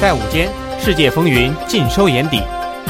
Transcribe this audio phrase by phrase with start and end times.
[0.00, 2.38] 在午间，世界风云尽收眼底；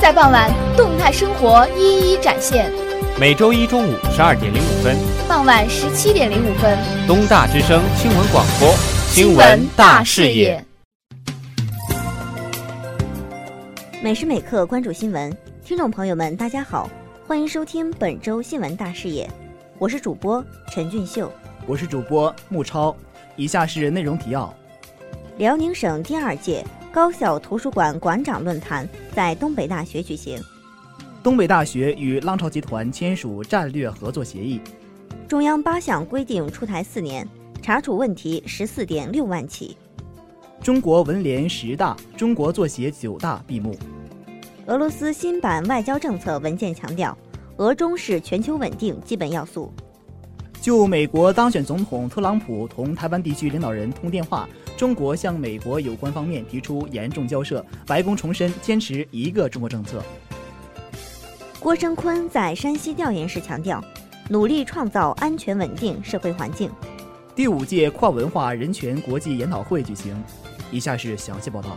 [0.00, 2.70] 在傍晚，动态生活一一展现。
[3.18, 4.96] 每周一中午十二点零五分，
[5.26, 6.78] 傍晚十七点零五分，
[7.08, 8.72] 东大之声新闻广播，
[9.08, 10.64] 新闻大视野。
[14.00, 16.88] 每时每刻关注新闻，听众朋友们，大家好，
[17.26, 19.28] 欢迎收听本周新闻大视野，
[19.80, 21.28] 我是主播陈俊秀，
[21.66, 22.94] 我是主播穆超。
[23.34, 24.54] 以下是内容提要：
[25.38, 30.42] 辽宁省第二届高校图书馆馆长论坛在东北大学举行。
[31.22, 34.60] 东北大学与浪潮集团签署战略合作协议。
[35.28, 37.26] 中央八项规定出台四年，
[37.62, 39.76] 查处问题十四点六万起。
[40.60, 43.78] 中国文联十大、中国作协九大闭幕。
[44.66, 47.16] 俄罗斯新版外交政策文件强调，
[47.58, 49.72] 俄中是全球稳定基本要素。
[50.60, 54.46] 就美国当选总统特朗普同台湾地区领导人通电话，
[54.80, 60.02] 中国向美国有关方面提出严重交涉，白宫重申坚持一个中国政策。
[61.58, 63.84] 郭声琨在山西调研时强调，
[64.30, 66.70] 努力创造安全稳定社会环境。
[67.34, 70.16] 第五届跨文化人权国际研讨会举行，
[70.72, 71.76] 以下是详细报道。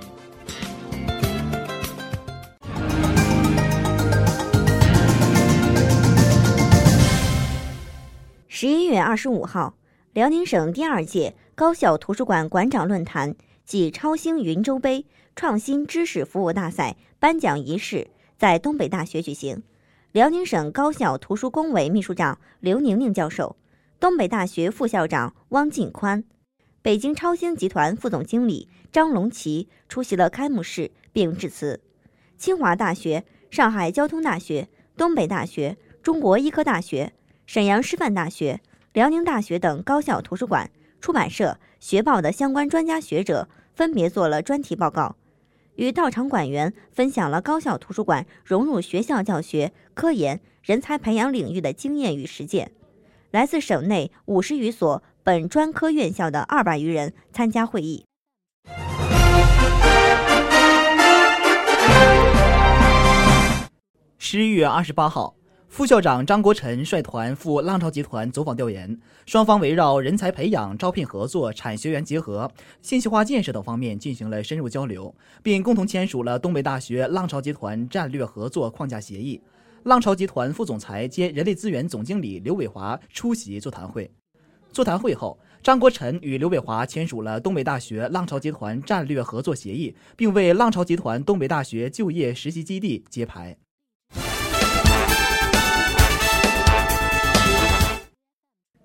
[8.47, 9.73] 十一月二十五号，
[10.13, 18.07] 辽宁省第二届高校图书馆馆长论坛暨超星云州杯创新知识服务大赛颁奖仪式
[18.39, 19.61] 在东北大学举行。
[20.13, 23.55] 辽宁省高校图书工委秘书长刘宁宁教授，
[23.99, 26.23] 东北大学副校长汪进宽，
[26.81, 31.79] 北京超星集团副总经理张龙奇出席了开幕式并致辞。
[32.35, 37.13] 清华大学、上海交通大学、东北大学、中国医科大学、
[37.45, 38.59] 沈阳师范大学、
[38.93, 40.69] 辽宁大学等高校图书馆、
[41.03, 45.17] 出版社、学报的相关专家学者分别做了专题报告。
[45.75, 52.71] 与到场馆员分享了高校图书馆融入学校教学、科研、人才培养领域的经验与实践。
[53.31, 58.05] 来自省内五十余所本专科院校的二百余人参加会议。
[64.17, 65.35] 十一月二十八号。
[65.73, 68.95] 副校长张国臣率团赴浪潮集团走访调研，
[69.25, 72.47] 双方围绕人才培养、招聘合作、产学研结合、
[72.83, 75.11] 信息化建设等方面进行了深入交流，
[75.41, 79.41] 并共同签署了东北大学浪潮集团战略合作框架协议。
[79.81, 84.07] 浪潮集团副总裁兼人力资源总经理刘伟华出席座谈会。
[84.71, 93.57] 座谈会后，张国臣与刘伟华签署了东北大学浪潮集团战略合作协议，并为浪潮集团东北大学就业实习基地揭牌。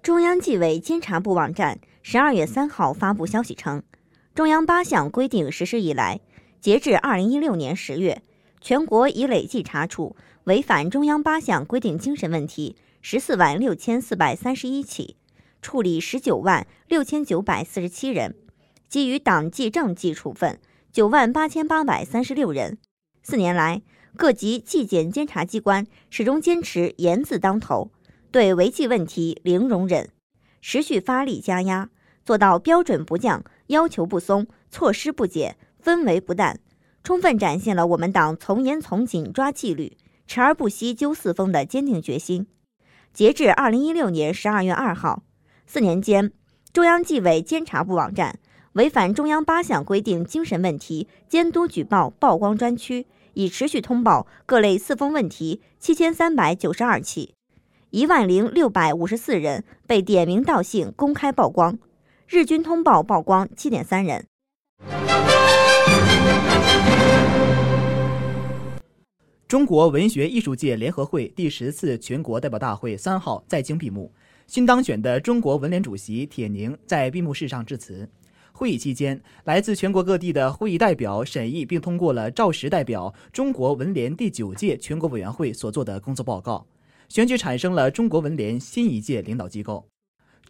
[0.08, 3.82] 中央纪委监察部网站十二月三号发布消息称，
[4.34, 6.20] 中央八项规定实施以来，
[6.62, 8.22] 截至二零一六年十月，
[8.58, 15.16] 全国已累计查处违反中央八项规定精神问题十四万六千四百三十一起，
[15.60, 18.34] 处理十九万六千九百四十七人，
[18.88, 20.58] 给予党纪政纪处分
[20.90, 22.78] 九万八千八百三十六人。
[23.22, 23.82] 四年来，
[24.16, 27.90] 各级纪检监察机关始终坚持严字当头。
[28.38, 30.10] 对违纪问题零容忍，
[30.62, 31.90] 持续发力加压，
[32.24, 36.60] 做到标准不降、要求不松、措施不减、氛围不淡，
[37.02, 39.96] 充分展现了我们党从严从紧抓纪律、
[40.28, 42.46] 持而不息纠四风的坚定决心。
[43.12, 45.24] 截至二零一六年十二月二号，
[45.66, 46.30] 四年间，
[46.72, 48.38] 中央纪委监察部网站
[48.74, 57.34] 违反中央八项规定精神问题监督举报曝光专区已持续通报各类四风问题七千三百九十二起。
[57.90, 61.78] 一万零六百五十四人被点名道姓公开曝光，
[62.26, 64.26] 日均通报曝光七点三人。
[69.46, 74.12] 中国文学艺术界联合会第十次全国代表大会三号在京闭幕，
[74.46, 78.06] 新当选的中国文联主席铁凝在闭幕式上致辞。
[78.52, 86.66] 会议期间，来自全国各地的会议代表审议并通过了赵石代表中国文联第九届全国委员会所做的工作报告。
[87.08, 89.88] 选举产生了中国文联新一届领导机构。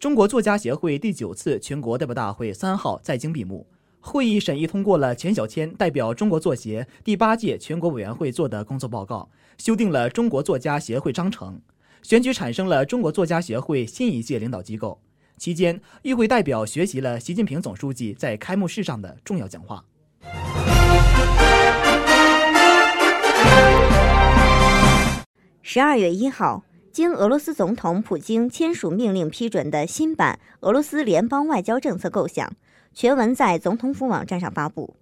[0.01, 3.65] 中国作家协会第九次全国代表大会三号在京闭幕，
[4.01, 9.29] 会议审议通过了钱小谦代表中国作协第八届全国委员会做的工作报告，
[9.59, 11.61] 修订了中国作家协会章程。
[12.03, 15.01] 选举产生了中国作家协会新一届领导机构。
[15.37, 19.85] 期间，与会代表学习了习近平总书记在开幕式上的重要讲话。
[25.71, 32.51] 十二月一号，经俄罗斯总统普京签署命令批准的新版俄罗斯联邦外交政策构想
[32.95, 34.97] 全文在总统府网站上发布。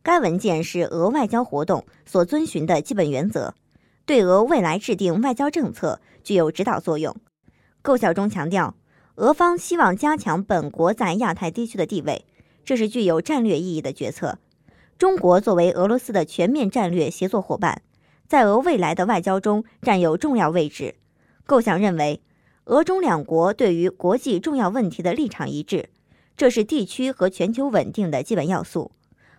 [0.00, 3.52] 该文件是俄外交活动所遵循的基本原则，
[4.06, 7.16] 对俄未来制定外交政策具有指导作用。
[7.82, 8.76] 构想中强调，
[9.16, 12.24] 俄方希望加强本国在亚太地区的地位，
[12.64, 14.38] 这是具有战略意义的决策。
[14.96, 17.82] 中国作为俄罗斯的全面战略协作伙伴，
[18.32, 20.94] 在俄未来的外交中占有重要位置。
[21.44, 22.22] 构想认为，
[22.64, 25.90] 俄中两国对于国际重要问题的立场一致，
[26.34, 28.92] 这是地区和全球稳定的基本要素。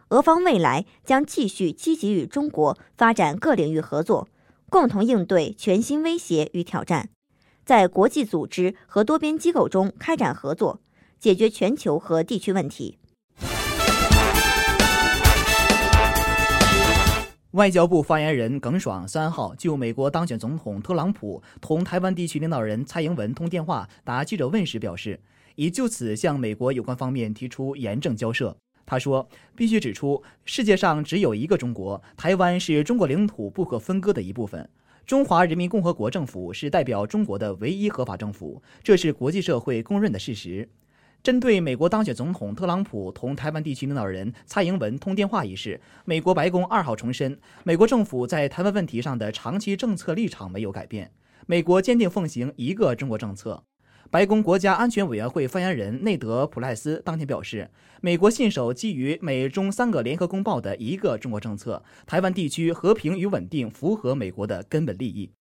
[0.10, 4.28] 俄方未来将继续积极与中国发展各领域合作，
[4.70, 7.10] 共同应对全新威胁与挑战，
[7.66, 10.80] 在国际组织和多边机构中开展合作，
[11.20, 13.00] 解决全球和地区问题。
[17.54, 25.20] 外交部发言人耿爽三号就美国当选总统特朗普同台湾地区领导人蔡英文通电话答记者问时表示，
[25.54, 28.58] 已就此向美国有关方面提出严正交涉。
[28.88, 34.68] 他说：“必须指出，世界上只有一个中国，台湾是中国领土不可分割的一部分。
[35.06, 40.68] 中华人民共和国政府是代表中国的唯一合法政府，这是国际社会公认的事实。”
[41.24, 51.10] 针对美国当选总统特朗普同台湾地区领导人蔡英文通电话一事，美国白宫二号重申，美国政府在台湾问题上的长期政策立场没有改变，
[51.48, 53.64] 美国坚定奉行一个中国政策。
[54.12, 57.72] 白宫国家安全委员会发言人内德·普赖斯当天表示，
[58.02, 65.32] 美国信守基于美中三个联合公报的一个中国政策，台湾地区和平与稳定符合美国的根本利益。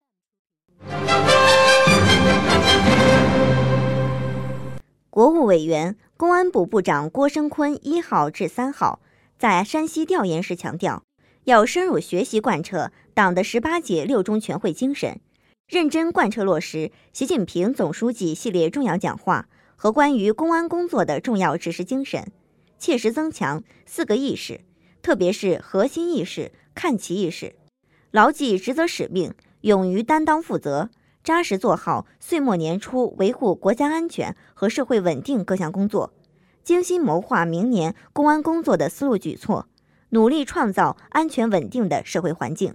[5.12, 9.03] 国务委员、公安部部长郭声琨一号至三号
[9.38, 11.03] 在山西调研时强调，
[11.44, 15.20] 要深入学习贯彻党的十八届六中全会精神。
[15.69, 22.32] 认真贯彻落实习近平总书记系列重要讲话和关于公安工作的重要指示精神，
[22.79, 24.62] 切实增强四个意识，
[25.03, 27.55] 特别是核心意识、看齐意识，
[28.11, 30.88] 牢记职责使命，勇于担当负责，
[31.24, 36.12] 扎实做好岁末年初维护国家安全和社会稳定各项工作，
[36.64, 39.69] 精心谋划明年公安工作的思路举措，
[40.08, 42.74] 努力创造安全稳定的社会环境。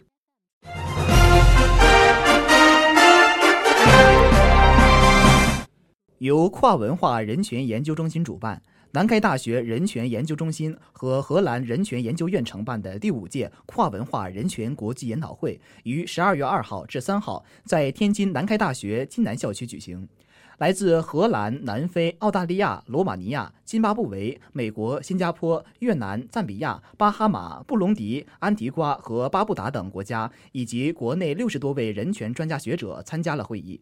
[6.20, 8.62] 由跨文化人权研究中心主办，
[8.98, 20.10] 南开大学人权研究中心和荷兰人权研究院承办的第五届跨文化人权国际研讨会，于十二月二号至三号在天津南开大学津南校区举行。
[20.58, 33.80] 来自荷兰、南非、澳大利亚、罗马尼亚、津巴布韦、美国、新加坡、越南、赞比亚、巴哈马、布隆迪、安提瓜和巴布达等国家，以及国内六十多位人权专家学者参加了会议。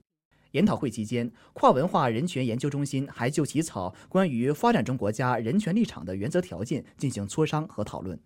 [0.55, 8.17] 研讨会期间，跨文化人权研究中心还就起草关于发展中国家人权立场的原则条件进行磋商和讨论。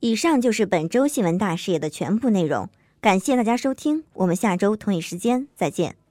[0.00, 2.68] 以上就是本周新闻大视野的全部内容，
[3.00, 6.01] 感谢大家收听，我们下周同一时间再见。